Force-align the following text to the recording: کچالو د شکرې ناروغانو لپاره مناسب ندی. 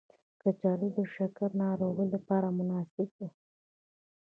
کچالو 0.41 0.87
د 0.97 0.99
شکرې 1.13 1.57
ناروغانو 1.63 2.11
لپاره 2.15 2.55
مناسب 2.57 3.07
ندی. 3.19 3.27